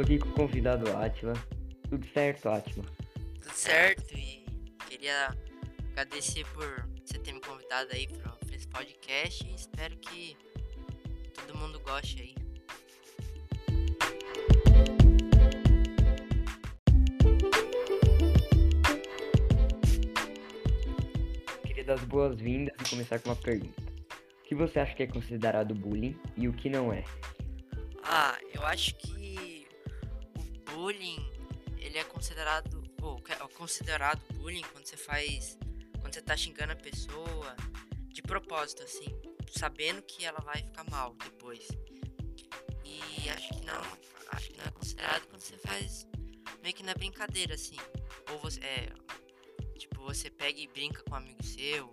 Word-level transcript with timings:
Tô 0.00 0.04
aqui 0.04 0.18
com 0.18 0.30
o 0.30 0.32
convidado 0.32 0.96
Atila. 0.96 1.34
Tudo 1.90 2.06
certo, 2.14 2.48
Atila? 2.48 2.86
Tudo 3.42 3.52
certo 3.52 4.16
e 4.16 4.46
queria 4.88 5.36
agradecer 5.90 6.46
por 6.54 6.88
você 7.04 7.18
ter 7.18 7.34
me 7.34 7.40
convidado 7.42 7.90
aí 7.92 8.08
para 8.08 8.34
esse 8.50 8.66
podcast 8.66 9.46
e 9.46 9.54
espero 9.54 9.94
que 9.98 10.38
todo 11.34 11.58
mundo 11.58 11.78
goste 11.80 12.22
aí. 12.22 12.34
Queria 21.62 21.84
dar 21.84 21.92
as 21.92 22.04
boas-vindas 22.04 22.74
e 22.80 22.88
começar 22.88 23.18
com 23.18 23.28
uma 23.28 23.36
pergunta. 23.36 23.82
O 23.82 24.48
que 24.48 24.54
você 24.54 24.80
acha 24.80 24.94
que 24.94 25.02
é 25.02 25.06
considerado 25.06 25.74
bullying 25.74 26.18
e 26.38 26.48
o 26.48 26.54
que 26.54 26.70
não 26.70 26.90
é? 26.90 27.04
Ah, 28.02 28.38
eu 28.54 28.64
acho 28.64 28.94
que 28.94 29.19
bullying 30.80 31.30
ele 31.76 31.98
é 31.98 32.04
considerado 32.04 32.82
ou 33.02 33.22
é 33.28 33.36
considerado 33.48 34.22
bullying 34.32 34.64
quando 34.72 34.86
você 34.86 34.96
faz 34.96 35.58
quando 36.00 36.14
você 36.14 36.22
tá 36.22 36.34
xingando 36.34 36.72
a 36.72 36.76
pessoa 36.76 37.54
de 38.08 38.22
propósito 38.22 38.82
assim, 38.82 39.08
sabendo 39.54 40.00
que 40.02 40.24
ela 40.24 40.40
vai 40.40 40.62
ficar 40.62 40.84
mal 40.90 41.14
depois. 41.14 41.68
E 42.84 43.28
acho 43.28 43.48
que 43.48 43.64
não, 43.66 43.80
acho 44.32 44.50
que 44.50 44.56
não 44.56 44.64
é 44.64 44.70
considerado 44.70 45.26
quando 45.28 45.42
você 45.42 45.58
faz 45.58 46.06
meio 46.62 46.74
que 46.74 46.82
na 46.82 46.94
brincadeira 46.94 47.54
assim. 47.54 47.76
Ou 48.32 48.38
você 48.38 48.60
é 48.60 48.92
tipo, 49.78 50.02
você 50.02 50.30
pega 50.30 50.58
e 50.58 50.66
brinca 50.66 51.02
com 51.04 51.12
um 51.12 51.18
amigo 51.18 51.42
seu 51.44 51.90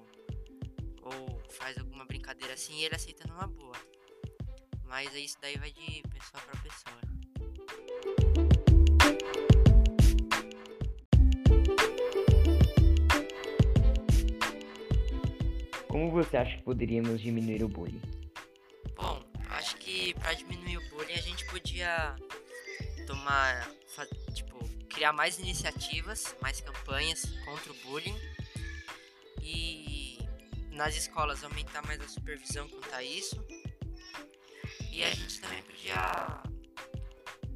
ou 1.02 1.42
faz 1.52 1.78
alguma 1.78 2.06
brincadeira 2.06 2.54
assim 2.54 2.73
e 2.80 2.86
ele 2.86 2.95
aceita 2.95 3.28
numa 3.28 3.48
boa. 3.48 3.76
Mas 4.86 5.14
isso 5.14 5.38
daí 5.42 5.58
vai 5.58 5.72
de 5.72 6.02
pessoa 6.04 6.42
para 6.42 6.62
pessoa. 6.62 8.27
Como 16.08 16.23
você 16.23 16.38
acha 16.38 16.55
que 16.55 16.63
poderíamos 16.63 17.19
diminuir 17.19 17.61
o 17.66 17.67
bullying? 17.67 18.02
Bom, 18.95 19.22
acho 19.50 19.75
que 19.75 20.14
para 20.14 20.31
diminuir 20.31 20.77
o 20.77 20.89
bullying 20.89 21.11
a 21.11 21.22
gente 21.22 21.45
podia 21.47 22.16
tomar, 23.05 23.69
tipo, 24.33 24.58
criar 24.88 25.11
mais 25.11 25.38
iniciativas, 25.38 26.33
mais 26.41 26.61
campanhas 26.61 27.25
contra 27.44 27.73
o 27.73 27.75
bullying 27.83 28.16
e 29.41 30.17
nas 30.72 30.95
escolas 30.95 31.44
aumentar 31.44 31.86
mais 31.86 31.99
a 31.99 32.08
supervisão 32.08 32.69
quanto 32.69 32.95
a 32.95 33.03
isso. 33.03 33.45
E 34.94 35.03
a 35.03 35.14
gente 35.14 35.42
também 35.42 35.61
podia 35.64 36.42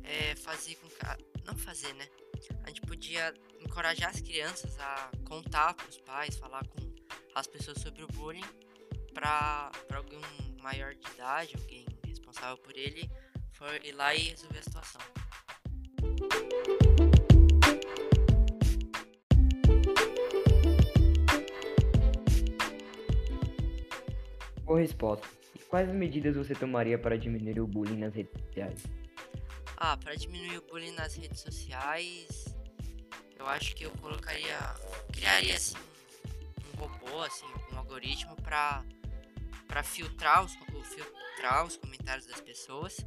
é, 0.04 0.36
fazer 0.36 0.76
com 0.76 0.90
que, 0.90 1.24
não 1.46 1.58
fazer, 1.58 1.94
né? 1.94 2.06
A 2.66 2.68
gente 2.68 2.82
podia 2.82 3.34
encorajar 3.62 4.10
as 4.10 4.20
crianças 4.20 4.78
a 4.78 5.10
contar 5.24 5.74
para 5.74 5.88
os 5.88 6.00
pais, 6.00 6.36
falar 6.36 6.68
com 6.68 6.91
as 7.34 7.48
pessoas 7.48 7.80
sobre 7.80 8.04
o 8.04 8.08
bullying 8.08 8.44
para 9.14 9.72
algum 9.94 10.22
maior 10.62 10.94
de 10.94 11.08
idade, 11.12 11.56
alguém 11.56 11.86
responsável 12.06 12.58
por 12.58 12.76
ele, 12.78 13.10
for 13.52 13.74
ir 13.84 13.94
lá 13.94 14.14
e 14.16 14.30
resolver 14.30 14.60
a 14.60 14.64
situação. 14.64 15.02
Boa 24.64 24.80
resposta. 24.80 25.28
E 25.56 25.60
quais 25.60 25.90
medidas 25.90 26.36
você 26.36 26.56
tomaria 26.56 26.98
para 26.98 27.18
diminuir 27.18 27.60
o 27.60 27.68
bullying 27.68 27.98
nas 27.98 28.14
redes 28.14 28.32
sociais? 28.42 28.84
Ah, 29.78 29.98
para 29.98 30.16
diminuir 30.16 30.58
o 30.58 30.62
bullying 30.62 30.92
nas 30.92 31.16
redes 31.16 31.42
sociais, 31.42 32.46
eu 33.38 33.48
acho 33.48 33.76
que 33.76 33.86
eu 33.86 33.92
colocaria, 33.92 34.58
criaria 35.12 35.56
assim 35.56 35.91
robô, 36.88 37.22
assim, 37.22 37.46
um 37.72 37.78
algoritmo 37.78 38.36
para 38.38 38.84
para 39.68 39.84
filtrar 39.84 40.44
os 40.44 40.54
filtrar 40.84 41.66
os 41.66 41.78
comentários 41.78 42.26
das 42.26 42.42
pessoas 42.42 42.98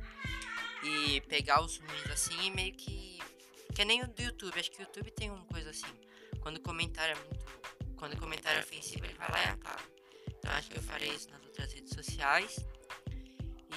e 0.83 1.21
pegar 1.23 1.63
os 1.63 1.77
ruins 1.77 2.11
assim 2.11 2.47
e 2.47 2.51
meio 2.51 2.75
que 2.75 3.19
que 3.75 3.85
nem 3.85 4.03
o 4.03 4.09
do 4.09 4.23
YouTube, 4.23 4.59
acho 4.59 4.71
que 4.71 4.79
o 4.79 4.83
YouTube 4.83 5.11
tem 5.11 5.31
uma 5.31 5.45
coisa 5.47 5.71
assim, 5.71 5.93
quando 6.41 6.57
o 6.57 6.61
comentário 6.61 7.17
é 7.17 7.25
muito 7.25 7.45
quando 7.97 8.15
o 8.15 8.19
comentário 8.19 8.59
é 8.59 8.63
ofensivo, 8.63 9.05
ele 9.05 9.15
vai 9.15 9.31
lá 9.31 9.43
e 9.43 9.49
apaga. 9.49 9.83
Então 10.29 10.53
acho 10.53 10.71
que 10.71 10.77
eu 10.77 10.83
farei 10.83 11.09
isso 11.09 11.31
nas 11.31 11.43
outras 11.45 11.73
redes 11.73 11.95
sociais. 11.95 12.59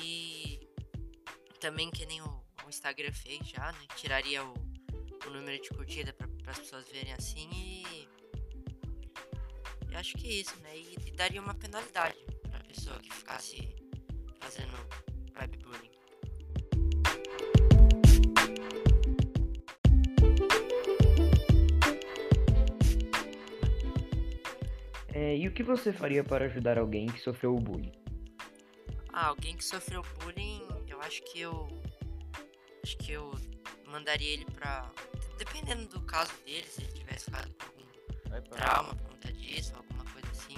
E 0.02 0.59
também 1.59 1.90
que 1.90 2.06
nem 2.06 2.22
o, 2.22 2.44
o 2.66 2.69
Instagram 2.69 3.13
fez 3.13 3.47
já, 3.47 3.72
né? 3.72 3.80
Tiraria 3.96 4.44
o, 4.44 4.53
o 5.25 5.30
número 5.30 5.62
de 5.62 5.69
curtida 5.69 6.12
para 6.12 6.28
as 6.52 6.59
pessoas 6.59 6.88
verem 6.90 7.13
assim 7.13 7.50
e 7.53 8.09
eu 9.97 10.02
acho 10.02 10.16
que 10.16 10.28
é 10.28 10.31
isso, 10.31 10.56
né? 10.62 10.78
E, 10.78 10.96
e 11.08 11.12
daria 11.12 11.41
uma 11.41 11.56
penalidade 11.56 12.16
pra 12.52 12.59
pessoa 12.59 13.00
que 13.00 13.12
ficasse 13.12 13.68
fazendo 14.40 14.72
webbullying. 15.35 15.90
É, 25.16 25.36
e 25.36 25.47
o 25.47 25.52
que 25.52 25.63
você 25.63 25.91
faria 25.91 26.24
para 26.24 26.46
ajudar 26.46 26.78
alguém 26.78 27.07
que 27.07 27.19
sofreu 27.19 27.56
o 27.56 27.59
bullying? 27.59 27.91
Ah, 29.12 29.25
alguém 29.25 29.57
que 29.57 29.66
sofreu 29.66 30.03
bullying, 30.19 30.62
eu 30.88 31.02
acho 31.02 31.24
que 31.24 31.41
eu. 31.41 31.68
Acho 32.84 32.97
que 33.00 33.13
eu 33.13 33.34
mandaria 33.88 34.31
ele 34.31 34.46
pra. 34.46 34.91
Dependendo 35.40 35.88
do 35.88 36.02
caso 36.02 36.31
dele, 36.46 36.68
se 36.68 36.84
ele 36.84 36.91
tivesse 36.91 37.31
com 37.31 37.66
algum 37.66 37.77
trauma 38.50 38.96
por 38.96 39.10
conta 39.10 39.32
disso, 39.34 39.74
alguma 39.76 40.04
coisa 40.06 40.30
assim. 40.32 40.56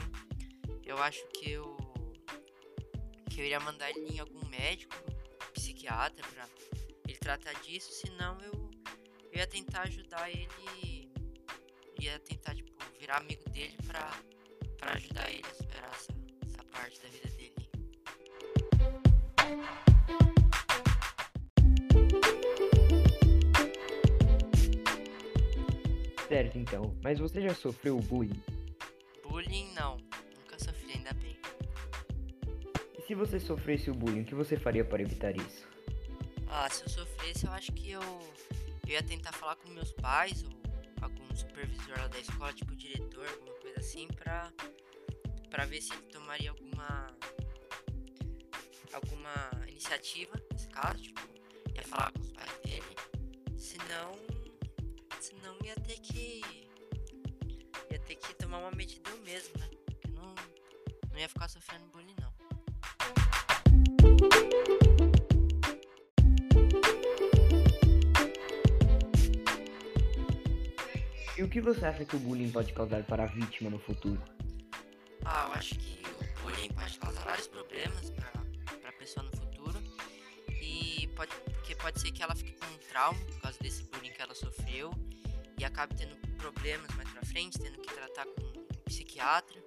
Eu 0.85 0.97
acho 1.01 1.25
que 1.29 1.51
eu. 1.51 1.77
Que 3.29 3.41
eu 3.41 3.45
iria 3.45 3.59
mandar 3.59 3.89
ele 3.89 4.15
em 4.15 4.19
algum 4.19 4.45
médico, 4.47 4.95
psiquiatra, 5.53 6.27
pra 6.27 6.47
ele 7.07 7.17
tratar 7.17 7.53
disso, 7.61 7.91
senão 7.91 8.37
eu, 8.41 8.69
eu 9.31 9.39
ia 9.39 9.47
tentar 9.47 9.81
ajudar 9.83 10.29
ele. 10.29 11.11
Ia 12.01 12.17
tentar, 12.19 12.55
tipo, 12.55 12.71
virar 12.99 13.17
amigo 13.17 13.47
dele 13.49 13.77
pra, 13.85 14.09
pra 14.77 14.93
ajudar 14.93 15.29
ele 15.29 15.45
a 15.45 15.53
superar 15.53 15.91
essa, 15.93 16.13
essa 16.45 16.63
parte 16.65 17.01
da 17.01 17.09
vida 17.09 17.29
dele. 17.31 17.58
Certo, 26.29 26.57
então. 26.57 26.95
Mas 27.03 27.19
você 27.19 27.41
já 27.41 27.53
sofreu 27.53 27.97
bullying? 27.97 28.41
Bullying 29.23 29.73
não, 29.73 29.97
nunca 30.37 30.57
sofri, 30.57 30.93
ainda 30.93 31.11
bem. 31.13 31.35
E 32.97 33.01
se 33.01 33.15
você 33.15 33.39
sofresse 33.39 33.89
o 33.89 33.93
bullying, 33.93 34.21
o 34.21 34.25
que 34.25 34.35
você 34.35 34.55
faria 34.55 34.85
para 34.85 35.01
evitar 35.01 35.35
isso? 35.35 35.67
Ah, 36.47 36.69
se 36.69 36.83
eu 36.83 36.89
sofresse, 36.89 37.45
eu 37.45 37.51
acho 37.51 37.71
que 37.73 37.91
eu, 37.91 38.01
eu 38.87 38.93
ia 38.93 39.03
tentar 39.03 39.33
falar 39.33 39.55
com 39.55 39.69
meus 39.69 39.91
pais 39.91 40.43
ou 40.43 40.51
algum 41.01 41.35
supervisor 41.35 41.97
lá 41.97 42.07
da 42.07 42.19
escola, 42.19 42.53
tipo 42.53 42.75
diretor, 42.75 43.27
alguma 43.27 43.55
coisa 43.59 43.79
assim, 43.79 44.07
pra, 44.07 44.53
pra 45.49 45.65
ver 45.65 45.81
se 45.81 45.91
ele 45.93 46.03
tomaria 46.03 46.51
alguma 46.51 47.07
alguma 48.93 49.51
iniciativa 49.67 50.33
nesse 50.51 50.67
caso, 50.69 51.01
tipo, 51.01 51.21
ia 51.75 51.83
falar 51.83 52.11
com 52.11 52.19
os 52.19 52.31
pais 52.31 52.51
dele. 52.63 52.95
Senão, 53.57 54.11
senão 55.19 55.57
ia 55.63 55.75
que 58.85 58.99
tomar 58.99 59.09
uma 59.09 59.09
medida 59.09 59.09
eu 59.09 59.17
mesmo, 59.23 59.57
né? 59.57 59.69
Porque 59.85 60.07
não, 60.09 60.35
não 61.11 61.19
ia 61.19 61.29
ficar 61.29 61.47
sofrendo 61.47 61.85
bullying 61.87 62.15
não. 62.19 62.29
E 71.37 71.43
o 71.43 71.47
que 71.47 71.61
você 71.61 71.85
acha 71.85 72.03
que 72.03 72.15
o 72.15 72.19
bullying 72.19 72.51
pode 72.51 72.73
causar 72.73 73.03
para 73.03 73.23
a 73.23 73.27
vítima 73.27 73.69
no 73.69 73.79
futuro? 73.79 74.21
Ah, 75.23 75.45
eu 75.47 75.53
acho 75.53 75.75
que 75.75 76.03
o 76.03 76.41
bullying 76.43 76.69
pode 76.73 76.99
causar 76.99 77.23
vários 77.23 77.47
problemas 77.47 78.09
para 78.09 78.89
a 78.89 78.91
pessoa 78.93 79.23
no 79.23 79.31
futuro. 79.37 79.81
E 80.61 81.07
pode, 81.15 81.33
porque 81.53 81.75
pode 81.75 82.01
ser 82.01 82.11
que 82.11 82.21
ela 82.21 82.35
fique 82.35 82.51
com 82.53 82.65
um 82.65 82.77
trauma 82.89 83.19
por 83.25 83.41
causa 83.41 83.57
desse 83.59 83.83
bullying 83.83 84.11
que 84.11 84.21
ela 84.21 84.35
sofreu 84.35 84.91
e 85.57 85.63
acabe 85.63 85.95
tendo 85.95 86.17
problemas 86.37 86.93
mais 86.95 87.09
pra 87.09 87.21
frente, 87.23 87.57
tendo 87.57 87.79
que 87.79 87.93
tratar 87.93 88.25
com 88.25 88.48
psiquiatra. 88.89 89.63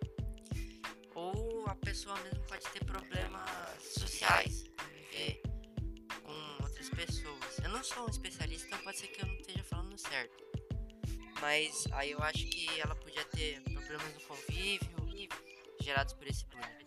Ou 1.15 1.65
a 1.67 1.75
pessoa 1.77 2.19
mesmo 2.23 2.41
pode 2.47 2.67
ter 2.69 2.85
problemas 2.85 3.83
sociais, 3.83 4.65
conviver 4.77 5.43
com 6.23 6.65
outras 6.65 6.89
pessoas. 6.91 7.59
Eu 7.63 7.71
não 7.71 7.85
sou 7.85 8.07
um 8.07 8.11
especialista, 8.11 8.67
então 8.67 8.79
pode 8.81 8.99
ser 8.99 9.07
que 9.09 9.23
eu 9.23 9.27
não 9.27 9.37
esteja 9.37 9.65
falando 9.65 9.97
certo. 9.99 10.45
Mas 11.41 11.87
aí 11.93 12.11
eu 12.13 12.19
acho 12.21 12.47
que 12.47 12.69
ela 12.81 12.95
podia 12.95 13.25
ter 13.27 13.61
problemas 13.63 14.15
no 14.15 14.21
convívio 14.23 15.03
gerados 15.83 16.15
por 16.15 16.27
esse 16.27 16.47
bullying. 16.47 16.87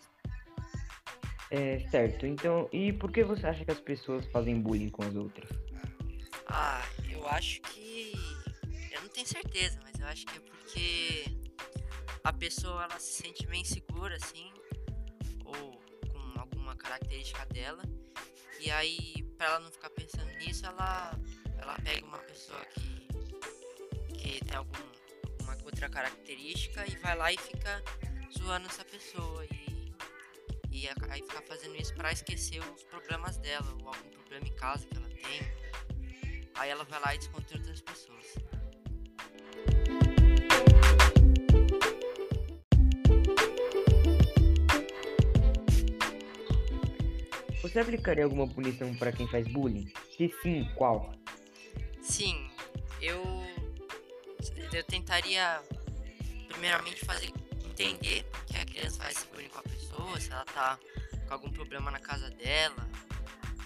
É, 1.52 1.80
certo. 1.90 2.26
Então, 2.26 2.68
e 2.72 2.92
por 2.92 3.12
que 3.12 3.24
você 3.24 3.46
acha 3.46 3.64
que 3.64 3.72
as 3.72 3.80
pessoas 3.80 4.26
fazem 4.28 4.60
bullying 4.60 4.90
com 4.90 5.04
as 5.04 5.16
outras? 5.16 5.50
Ah, 6.48 6.84
eu 7.10 7.28
acho 7.28 7.62
que. 7.62 8.14
Eu 8.92 9.02
não 9.02 9.10
tenho 9.10 9.28
certeza, 9.28 9.80
mas 9.84 10.00
eu 10.00 10.08
acho 10.08 10.26
que 10.26 10.38
é 10.38 10.40
porque 10.40 11.45
a 12.26 12.34
pessoa 12.34 12.84
ela 12.84 13.00
se 13.00 13.22
sente 13.22 13.46
bem 13.46 13.64
segura, 13.64 14.16
assim, 14.16 14.52
ou 15.46 15.80
com 16.12 16.40
alguma 16.40 16.76
característica 16.76 17.46
dela. 17.46 17.84
E 18.60 18.72
aí, 18.72 19.24
pra 19.38 19.46
ela 19.46 19.60
não 19.60 19.72
ficar 19.72 19.92
pensando 19.92 20.32
nisso, 20.40 20.66
ela, 20.66 21.18
ela 21.60 21.76
pega 21.84 22.04
uma 22.04 22.18
pessoa 22.18 22.66
que, 22.66 23.08
que 24.18 24.44
tem 24.44 24.58
algum, 24.58 24.74
alguma 25.30 25.56
outra 25.64 25.88
característica 25.88 26.84
e 26.88 26.96
vai 26.98 27.16
lá 27.16 27.32
e 27.32 27.38
fica 27.38 27.84
zoando 28.36 28.66
essa 28.66 28.84
pessoa. 28.84 29.46
E, 29.46 29.94
e 30.72 30.90
aí 31.10 31.22
fica 31.22 31.44
fazendo 31.44 31.76
isso 31.76 31.94
pra 31.94 32.12
esquecer 32.12 32.60
os 32.74 32.84
problemas 32.86 33.38
dela, 33.38 33.72
ou 33.84 33.88
algum 33.88 34.10
problema 34.10 34.48
em 34.48 34.56
casa 34.56 34.88
que 34.88 34.98
ela 34.98 35.10
tem 35.10 35.66
Aí 36.56 36.70
ela 36.70 36.86
vai 36.86 37.00
lá 37.02 37.14
e 37.14 37.20
desconta 37.20 37.56
outras 37.56 37.82
pessoas. 37.82 38.26
Você 47.76 47.82
aplicaria 47.82 48.24
alguma 48.24 48.48
punição 48.48 48.96
para 48.96 49.12
quem 49.12 49.28
faz 49.28 49.46
bullying? 49.50 49.92
Se 50.16 50.34
sim, 50.42 50.64
qual? 50.76 51.14
Sim, 52.02 52.50
eu 53.02 53.22
eu 54.72 54.82
tentaria 54.86 55.62
primeiramente 56.48 57.04
fazer 57.04 57.34
entender 57.66 58.26
que 58.48 58.56
a 58.56 58.66
criança 58.66 59.04
faz 59.04 59.18
esse 59.18 59.28
bullying 59.28 59.50
com 59.50 59.60
a 59.60 59.64
pessoa, 59.64 60.18
se 60.22 60.32
ela 60.32 60.46
tá 60.46 60.80
com 61.28 61.34
algum 61.34 61.52
problema 61.52 61.92
na 61.92 62.00
casa 62.00 62.30
dela, 62.30 62.90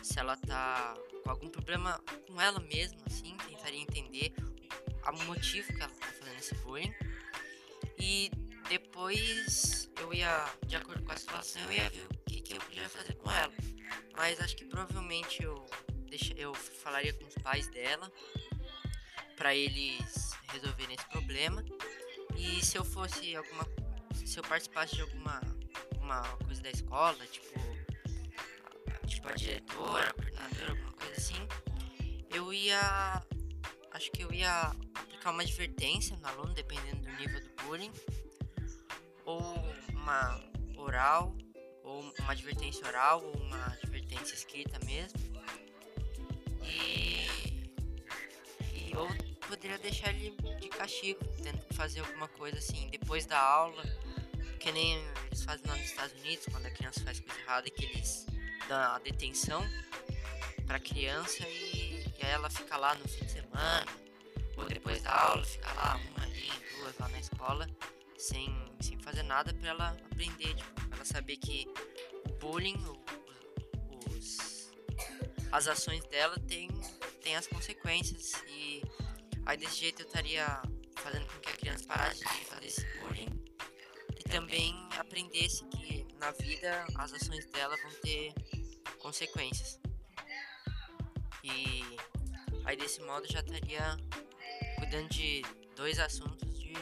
se 0.02 0.20
ela 0.20 0.36
tá 0.38 0.98
com 1.24 1.30
algum 1.30 1.50
problema 1.50 2.02
com 2.28 2.42
ela 2.42 2.60
mesma, 2.62 2.98
assim, 3.06 3.38
tentaria 3.48 3.80
entender 3.80 4.34
o 5.08 5.24
motivo 5.26 5.68
que 5.68 5.84
ela 5.84 5.92
tá 5.92 6.08
fazendo 6.08 6.40
esse 6.40 6.56
bullying. 6.56 6.96
E 8.00 8.32
depois 8.70 9.88
eu 10.00 10.12
ia, 10.12 10.52
de 10.66 10.78
acordo 10.78 11.04
com 11.04 11.12
a 11.12 11.16
situação, 11.16 11.62
eu 11.66 11.74
ia 11.74 11.90
ver 11.92 12.08
o 12.10 12.18
que, 12.26 12.42
que 12.42 12.54
eu 12.56 12.60
podia 12.60 12.90
fazer 12.90 13.14
com 13.14 13.30
ela. 13.30 13.54
Mas 14.16 14.40
acho 14.40 14.56
que 14.56 14.66
provavelmente 14.66 15.44
eu, 15.44 15.66
deixa, 16.08 16.34
eu 16.34 16.54
falaria 16.54 17.14
com 17.14 17.26
os 17.26 17.36
pais 17.36 17.68
dela 17.70 18.12
para 19.36 19.56
eles 19.56 20.32
resolverem 20.52 20.96
esse 20.96 21.08
problema. 21.10 21.64
E 22.36 22.64
se 22.64 22.78
eu 22.78 22.84
fosse 22.84 23.36
alguma. 23.36 23.66
Se 24.14 24.38
eu 24.38 24.44
participasse 24.44 24.96
de 24.96 25.02
alguma 25.02 25.42
uma 26.02 26.24
coisa 26.46 26.62
da 26.62 26.70
escola, 26.70 27.26
tipo. 27.28 27.60
Tipo 29.08 29.28
a 29.28 29.34
diretora, 29.34 30.10
a 30.10 30.14
coordenadora, 30.14 30.72
alguma 30.72 30.92
coisa 30.94 31.14
assim, 31.14 31.48
eu 32.30 32.54
ia. 32.54 33.24
Acho 33.92 34.12
que 34.12 34.24
eu 34.24 34.32
ia 34.32 34.68
aplicar 34.96 35.32
uma 35.32 35.42
advertência 35.42 36.16
no 36.18 36.28
aluno, 36.28 36.54
dependendo 36.54 37.02
do 37.02 37.12
nível 37.18 37.42
do 37.42 37.50
bullying. 37.64 37.92
Ou 39.26 39.42
uma 39.94 40.40
oral, 40.78 41.36
ou 41.90 42.02
uma 42.02 42.32
advertência 42.32 42.88
oral, 42.88 43.24
ou 43.24 43.36
uma 43.42 43.66
advertência 43.74 44.36
escrita 44.36 44.80
mesmo. 44.86 45.20
E. 46.64 47.70
E 48.74 48.96
ou 48.96 49.08
poderia 49.48 49.80
deixar 49.80 50.14
ele 50.14 50.36
de 50.60 50.70
castigo, 50.70 51.20
tendo 51.42 51.58
que 51.66 51.74
fazer 51.74 52.02
alguma 52.02 52.28
coisa 52.28 52.60
assim, 52.60 52.88
depois 52.90 53.26
da 53.26 53.40
aula, 53.40 53.84
que 54.60 54.72
nem 54.72 55.04
eles 55.26 55.44
fazem 55.44 55.66
lá 55.66 55.76
nos 55.76 55.86
Estados 55.86 56.14
Unidos, 56.22 56.46
quando 56.52 56.68
a 56.68 56.72
criança 56.72 57.04
faz 57.04 57.20
coisa 57.20 57.40
errada, 57.42 57.70
que 57.70 57.86
eles 57.86 58.28
dão 58.68 58.78
a 58.78 59.00
detenção 59.00 59.66
pra 60.68 60.80
criança 60.80 61.48
e, 61.48 62.06
e 62.20 62.24
aí 62.24 62.32
ela 62.32 62.50
fica 62.50 62.78
lá 62.78 62.94
no 62.94 63.08
fim 63.08 63.26
de 63.26 63.32
semana, 63.32 63.86
ou 64.56 64.66
depois 64.66 65.02
da 65.02 65.12
aula, 65.12 65.44
fica 65.44 65.74
lá 65.74 66.00
uma 66.12 66.24
ali, 66.24 66.52
duas 66.78 66.96
lá 67.00 67.10
na 67.10 67.20
escola, 67.20 67.68
sem, 68.20 68.54
sem 68.82 69.00
fazer 69.00 69.24
nada 69.24 69.54
para 69.54 69.70
ela 69.70 69.98
aprender, 70.12 70.54
tipo, 70.54 70.74
pra 70.88 70.98
ela 70.98 71.06
saber 71.06 71.38
que 71.38 71.66
o 72.30 72.34
bullying, 72.34 72.76
o, 72.76 74.10
os, 74.10 74.72
as 75.52 75.68
ações 75.68 76.06
dela 76.06 76.38
tem, 76.48 76.70
tem 77.24 77.36
as 77.36 77.48
consequências 77.48 78.34
e 78.48 78.84
aí 79.46 79.58
desse 79.58 79.80
jeito 79.80 80.02
eu 80.02 80.06
estaria 80.06 80.62
fazendo 80.98 81.26
com 81.28 81.40
que 81.40 81.50
a 81.50 81.54
criança 81.54 81.86
parasse 81.86 82.20
de 82.20 82.46
fazer 82.46 82.68
esse 82.68 82.86
bullying 83.00 83.30
e 84.20 84.24
também 84.30 84.76
aprendesse 84.98 85.64
que 85.66 86.06
na 86.20 86.32
vida 86.32 86.86
as 86.96 87.14
ações 87.14 87.46
dela 87.48 87.76
vão 87.78 87.92
ter 88.02 88.34
consequências. 89.00 89.80
E 91.42 91.84
aí 92.66 92.76
desse 92.76 93.02
modo 93.02 93.26
já 93.32 93.40
estaria 93.40 93.98
cuidando 94.78 95.08
de 95.10 95.42
dois 95.76 95.98
assuntos 96.00 96.60
de, 96.60 96.74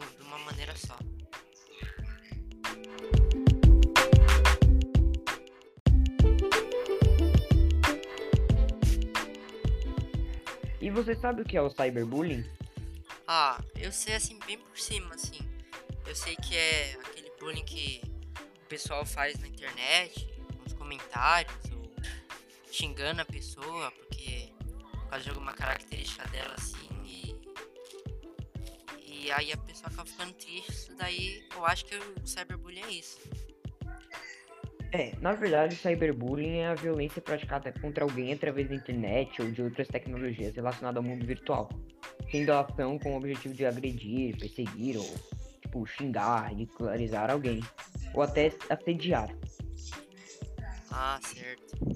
de, 0.00 0.22
uma 0.22 0.38
maneira 0.38 0.74
só. 0.76 0.96
E 10.80 10.90
você 10.90 11.14
sabe 11.14 11.42
o 11.42 11.44
que 11.44 11.56
é 11.56 11.62
o 11.62 11.70
cyberbullying? 11.70 12.44
Ah, 13.26 13.62
eu 13.76 13.90
sei 13.90 14.14
assim 14.14 14.38
bem 14.46 14.58
por 14.58 14.78
cima, 14.78 15.14
assim. 15.14 15.40
Eu 16.06 16.14
sei 16.14 16.36
que 16.36 16.54
é 16.54 16.92
aquele 17.04 17.32
bullying 17.40 17.64
que 17.64 18.02
o 18.36 18.66
pessoal 18.68 19.06
faz 19.06 19.38
na 19.40 19.48
internet, 19.48 20.28
nos 20.62 20.74
comentários, 20.74 21.54
xingando 22.74 23.22
a 23.22 23.24
pessoa 23.24 23.90
porque 23.92 24.52
por 24.90 25.08
causa 25.08 25.24
de 25.24 25.30
alguma 25.30 25.52
característica 25.52 26.26
dela 26.28 26.54
assim 26.58 26.83
e 29.24 29.32
aí 29.32 29.52
a 29.52 29.56
pessoa 29.56 29.88
acaba 29.88 30.06
ficando 30.06 30.34
triste, 30.34 30.70
isso 30.70 30.94
daí 30.96 31.42
eu 31.56 31.64
acho 31.64 31.86
que 31.86 31.96
o 31.96 32.26
cyberbullying 32.26 32.82
é 32.82 32.90
isso. 32.90 33.18
É, 34.92 35.12
na 35.20 35.32
verdade, 35.32 35.74
o 35.74 35.78
cyberbullying 35.78 36.58
é 36.58 36.66
a 36.66 36.74
violência 36.74 37.22
praticada 37.22 37.72
contra 37.72 38.04
alguém 38.04 38.34
através 38.34 38.68
da 38.68 38.74
internet 38.74 39.40
ou 39.40 39.50
de 39.50 39.62
outras 39.62 39.88
tecnologias 39.88 40.54
relacionadas 40.54 41.02
ao 41.02 41.02
mundo 41.02 41.26
virtual, 41.26 41.70
tendo 42.30 42.52
a 42.52 42.60
ação 42.60 42.98
com 42.98 43.14
o 43.14 43.16
objetivo 43.16 43.54
de 43.54 43.64
agredir, 43.64 44.36
perseguir 44.38 44.98
ou, 44.98 45.14
tipo, 45.62 45.86
xingar, 45.86 46.50
ridicularizar 46.50 47.30
alguém, 47.30 47.60
ou 48.12 48.22
até 48.22 48.52
assediar. 48.68 49.34
Ah, 50.92 51.18
certo. 51.22 51.93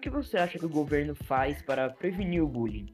Que 0.00 0.10
você 0.10 0.38
acha 0.38 0.58
que 0.58 0.64
o 0.64 0.68
governo 0.68 1.14
faz 1.14 1.60
para 1.62 1.90
prevenir 1.90 2.42
o 2.42 2.48
bullying? 2.48 2.86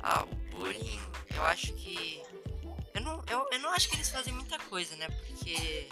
Ah, 0.00 0.24
o 0.24 0.34
bullying, 0.56 0.98
eu 1.34 1.42
acho 1.44 1.72
que. 1.74 2.22
Eu 2.94 3.00
não, 3.02 3.22
eu, 3.30 3.46
eu 3.52 3.58
não 3.60 3.70
acho 3.70 3.88
que 3.88 3.96
eles 3.96 4.08
fazem 4.08 4.32
muita 4.32 4.58
coisa, 4.58 4.96
né? 4.96 5.08
Porque 5.08 5.88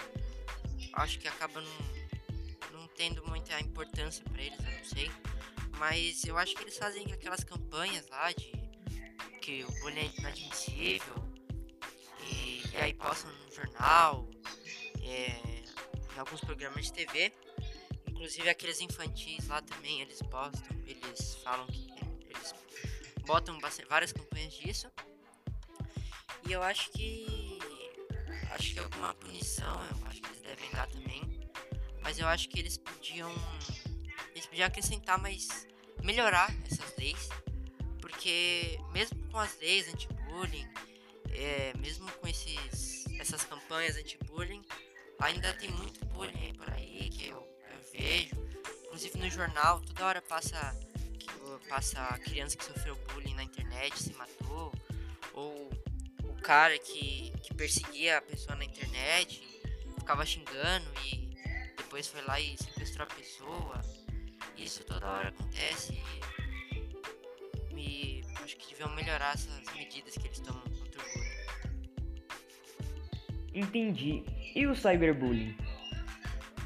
acho 0.95 1.19
que 1.19 1.29
acaba 1.29 1.61
não, 1.61 2.81
não 2.81 2.89
tendo 2.89 3.25
muita 3.27 3.61
importância 3.61 4.25
para 4.25 4.43
eles, 4.43 4.59
eu 4.59 4.73
não 4.73 4.85
sei. 4.85 5.11
Mas 5.79 6.25
eu 6.25 6.37
acho 6.37 6.55
que 6.57 6.63
eles 6.63 6.77
fazem 6.77 7.11
aquelas 7.13 7.45
campanhas 7.45 8.07
lá 8.09 8.33
de 8.33 8.53
que 9.41 9.65
o 9.65 9.73
bullying 9.81 10.01
é 10.01 10.11
inadmissível. 10.19 11.15
E, 12.31 12.63
e 12.73 12.77
aí 12.77 12.95
postam 12.95 13.31
no 13.33 13.53
jornal, 13.53 14.29
é, 15.03 15.29
em 16.15 16.19
alguns 16.19 16.41
programas 16.41 16.87
de 16.87 16.93
TV. 16.93 17.33
Inclusive 18.21 18.51
aqueles 18.51 18.83
infantis 18.83 19.49
lá 19.49 19.63
também, 19.63 20.03
eles 20.03 20.21
postam, 20.21 20.77
eles 20.87 21.37
falam 21.37 21.67
que 21.69 21.89
eles 22.29 22.55
botam 23.25 23.59
várias 23.89 24.13
campanhas 24.13 24.53
disso. 24.53 24.93
E 26.47 26.53
eu 26.53 26.63
acho 26.63 26.91
que 26.91 27.59
acho 28.51 28.75
que 28.75 28.79
alguma 28.79 29.15
punição, 29.15 29.73
eu 29.73 30.07
acho 30.07 30.21
que 30.21 30.29
eles 30.29 30.43
devem 30.43 30.71
dar 30.73 30.87
também. 30.89 31.23
Mas 32.03 32.19
eu 32.19 32.29
acho 32.29 32.51
que 32.51 32.59
eles 32.59 32.77
podiam 32.77 33.33
eles 34.35 34.45
podiam 34.45 34.67
acrescentar 34.67 35.19
mais 35.19 35.67
melhorar 36.03 36.55
essas 36.71 36.95
leis, 36.99 37.27
porque 38.03 38.79
mesmo 38.93 39.19
com 39.31 39.39
as 39.39 39.59
leis 39.61 39.89
anti-bullying, 39.89 40.69
é, 41.31 41.73
mesmo 41.79 42.13
com 42.13 42.29
esses 42.29 43.07
essas 43.19 43.45
campanhas 43.45 43.97
anti-bullying, 43.97 44.63
ainda 45.21 45.55
tem 45.55 45.71
muito 45.71 46.05
bullying 46.05 46.51
jornal, 49.41 49.81
toda 49.81 50.05
hora 50.05 50.21
passa, 50.21 50.77
passa 51.67 51.99
a 51.99 52.19
criança 52.19 52.59
que 52.59 52.65
sofreu 52.65 52.95
bullying 53.13 53.35
na 53.35 53.45
internet, 53.45 54.03
se 54.03 54.13
matou. 54.13 54.71
Ou 55.33 55.71
o 56.25 56.35
cara 56.43 56.79
que, 56.79 57.33
que 57.43 57.55
perseguia 57.55 58.19
a 58.19 58.23
pessoa 58.23 58.55
na 58.57 58.65
internet, 58.67 59.43
ficava 59.99 60.27
xingando 60.27 60.87
e 61.07 61.35
depois 61.75 62.07
foi 62.07 62.21
lá 62.23 62.39
e 62.39 62.55
sequestrou 62.59 63.07
a 63.07 63.15
pessoa. 63.15 63.81
Isso 64.59 64.85
toda 64.85 65.07
hora 65.07 65.29
acontece. 65.31 66.03
E 67.75 68.23
acho 68.43 68.57
que 68.59 68.69
deviam 68.69 68.95
melhorar 68.95 69.33
essas 69.33 69.65
medidas 69.75 70.19
que 70.19 70.27
eles 70.27 70.41
tomam 70.41 70.63
contra 70.63 71.01
o 71.01 71.05
bullying. 71.15 71.31
Entendi. 73.55 74.23
E 74.55 74.67
o 74.67 74.77
cyberbullying? 74.77 75.57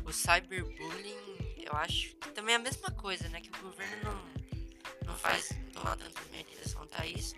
O 0.05 0.13
cyberbullying, 0.13 1.55
eu 1.65 1.73
acho 1.73 2.17
também 2.35 2.55
é 2.55 2.57
a 2.57 2.61
mesma 2.61 2.91
coisa, 2.91 3.29
né? 3.29 3.41
Que 3.41 3.49
o 3.49 3.63
governo 3.63 3.97
não, 4.05 5.07
não 5.07 5.17
faz 5.17 5.51
tomar 5.73 5.97
tantas 5.97 6.29
medidas 6.31 6.75
quanto 6.75 7.01
a 7.01 7.07
isso. 7.07 7.35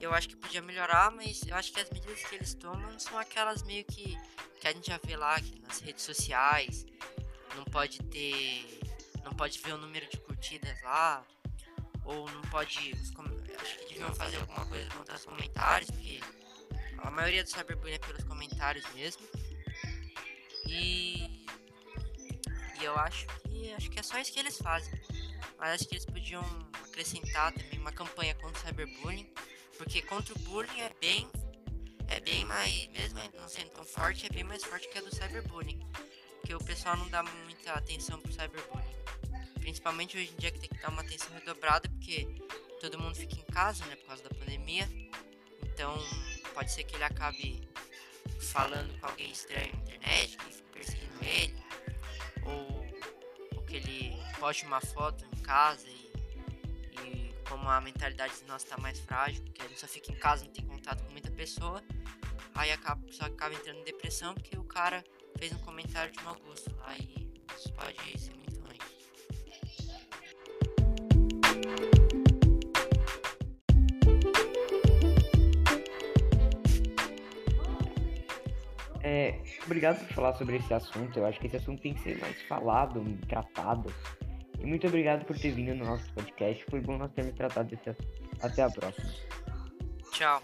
Eu 0.00 0.14
acho 0.14 0.28
que 0.28 0.36
podia 0.36 0.62
melhorar, 0.62 1.10
mas 1.10 1.42
eu 1.46 1.56
acho 1.56 1.72
que 1.72 1.80
as 1.80 1.90
medidas 1.90 2.22
que 2.22 2.36
eles 2.36 2.54
tomam 2.54 2.98
são 2.98 3.18
aquelas 3.18 3.62
meio 3.64 3.84
que, 3.84 4.16
que 4.60 4.68
a 4.68 4.72
gente 4.72 4.86
já 4.86 4.98
vê 5.04 5.16
lá 5.16 5.36
nas 5.66 5.80
redes 5.80 6.04
sociais. 6.04 6.86
Não 7.56 7.64
pode 7.64 7.98
ter. 8.04 8.80
Não 9.24 9.32
pode 9.32 9.58
ver 9.58 9.72
o 9.72 9.78
número 9.78 10.08
de 10.08 10.16
curtidas 10.18 10.80
lá. 10.82 11.24
Ou 12.04 12.30
não 12.30 12.42
pode. 12.42 12.92
Acho 13.60 13.78
que 13.78 13.88
deviam 13.88 14.14
fazer 14.14 14.36
alguma 14.36 14.64
coisa 14.66 14.88
contra 14.90 15.16
os 15.16 15.24
comentários, 15.24 15.90
porque 15.90 16.20
a 16.98 17.10
maioria 17.10 17.42
do 17.42 17.50
cyberbullying 17.50 17.94
é 17.94 17.98
pelos 17.98 18.22
comentários 18.22 18.86
mesmo. 18.94 19.26
E, 20.64 21.44
e 22.80 22.84
eu 22.84 22.96
acho 22.96 23.26
que 23.26 23.47
acho 23.76 23.90
que 23.90 23.98
é 23.98 24.02
só 24.02 24.18
isso 24.18 24.32
que 24.32 24.38
eles 24.38 24.58
fazem. 24.58 24.92
Mas 25.58 25.74
acho 25.74 25.88
que 25.88 25.94
eles 25.94 26.04
podiam 26.04 26.42
acrescentar 26.86 27.52
também 27.52 27.78
uma 27.78 27.92
campanha 27.92 28.34
contra 28.34 28.58
o 28.58 28.66
cyberbullying, 28.66 29.32
porque 29.76 30.02
contra 30.02 30.34
o 30.34 30.38
bullying 30.40 30.80
é 30.80 30.92
bem 31.00 31.28
é 32.08 32.20
bem 32.20 32.44
mais, 32.46 32.88
mesmo 32.88 33.20
não 33.34 33.48
sendo 33.48 33.70
tão 33.70 33.84
forte, 33.84 34.26
é 34.26 34.28
bem 34.30 34.42
mais 34.42 34.64
forte 34.64 34.88
que 34.88 34.98
a 34.98 35.02
do 35.02 35.14
cyberbullying. 35.14 35.78
Porque 36.40 36.54
o 36.54 36.58
pessoal 36.58 36.96
não 36.96 37.08
dá 37.08 37.22
muita 37.22 37.74
atenção 37.74 38.18
pro 38.20 38.32
cyberbullying. 38.32 38.96
Principalmente 39.60 40.16
hoje 40.16 40.32
em 40.32 40.36
dia 40.36 40.50
que 40.50 40.58
tem 40.58 40.70
que 40.70 40.78
dar 40.80 40.88
uma 40.88 41.02
atenção 41.02 41.30
redobrada, 41.34 41.88
porque 41.90 42.26
todo 42.80 42.98
mundo 42.98 43.14
fica 43.14 43.36
em 43.36 43.44
casa, 43.52 43.84
né, 43.86 43.96
por 43.96 44.06
causa 44.06 44.22
da 44.22 44.30
pandemia. 44.30 44.88
Então, 45.62 45.96
pode 46.54 46.72
ser 46.72 46.84
que 46.84 46.96
ele 46.96 47.04
acabe 47.04 47.68
falando 48.40 48.98
com 48.98 49.06
alguém 49.06 49.30
estranho 49.30 49.72
na 49.74 49.80
internet, 49.80 50.27
poste 54.38 54.64
uma 54.64 54.80
foto 54.80 55.24
em 55.24 55.42
casa 55.42 55.86
e, 55.88 56.12
e 57.04 57.34
como 57.48 57.68
a 57.68 57.80
mentalidade 57.80 58.38
de 58.38 58.44
nós 58.44 58.62
está 58.62 58.76
mais 58.78 58.98
frágil, 59.00 59.42
porque 59.44 59.62
ele 59.62 59.76
só 59.76 59.86
fica 59.86 60.12
em 60.12 60.16
casa, 60.16 60.44
não 60.44 60.52
tem 60.52 60.64
contato 60.64 61.02
com 61.04 61.12
muita 61.12 61.30
pessoa, 61.30 61.82
aí 62.54 62.70
acaba, 62.72 63.00
só 63.10 63.24
acaba 63.24 63.54
entrando 63.54 63.80
em 63.80 63.84
depressão 63.84 64.34
porque 64.34 64.56
o 64.56 64.64
cara 64.64 65.04
fez 65.38 65.52
um 65.52 65.58
comentário 65.58 66.12
de 66.12 66.22
mau 66.24 66.36
gosto. 66.46 66.74
Aí 66.84 67.30
isso 67.56 67.72
pode 67.72 68.18
ser 68.18 68.34
muito 68.34 68.60
ruim. 68.60 68.78
É, 79.02 79.40
obrigado 79.64 80.04
por 80.06 80.14
falar 80.14 80.34
sobre 80.34 80.56
esse 80.56 80.74
assunto. 80.74 81.18
Eu 81.18 81.26
acho 81.26 81.38
que 81.40 81.46
esse 81.46 81.56
assunto 81.56 81.80
tem 81.80 81.94
que 81.94 82.00
ser 82.02 82.18
mais 82.18 82.40
falado, 82.42 83.02
tratado. 83.28 83.92
E 84.60 84.66
muito 84.66 84.86
obrigado 84.86 85.24
por 85.24 85.38
ter 85.38 85.52
vindo 85.52 85.74
no 85.74 85.84
nosso 85.84 86.10
podcast. 86.12 86.64
Foi 86.68 86.80
bom 86.80 86.98
nós 86.98 87.12
termos 87.12 87.34
tratado 87.34 87.68
desse 87.68 87.90
assunto. 87.90 88.08
Até 88.40 88.62
a 88.62 88.70
próxima. 88.70 89.10
Tchau. 90.12 90.42